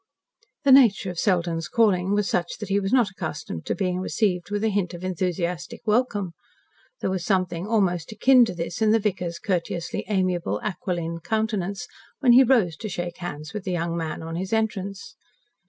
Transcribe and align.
The 0.63 0.71
nature 0.71 1.11
of 1.11 1.19
Selden's 1.19 1.67
calling 1.67 2.13
was 2.15 2.27
such 2.27 2.57
that 2.57 2.69
he 2.69 2.79
was 2.79 2.91
not 2.91 3.11
accustomed 3.11 3.67
to 3.67 3.75
being 3.75 3.99
received 3.99 4.49
with 4.49 4.63
a 4.63 4.69
hint 4.69 4.95
of 4.95 5.03
enthusiastic 5.03 5.81
welcome. 5.85 6.31
There 7.01 7.11
was 7.11 7.23
something 7.23 7.67
almost 7.67 8.11
akin 8.11 8.43
to 8.45 8.55
this 8.55 8.81
in 8.81 8.89
the 8.89 8.99
vicar's 8.99 9.37
courteously 9.37 10.05
amiable, 10.07 10.59
aquiline 10.63 11.19
countenance 11.19 11.85
when 12.19 12.31
he 12.31 12.43
rose 12.43 12.75
to 12.77 12.89
shake 12.89 13.17
hands 13.17 13.53
with 13.53 13.63
the 13.63 13.73
young 13.73 13.95
man 13.95 14.23
on 14.23 14.35
his 14.37 14.51
entrance. 14.53 15.15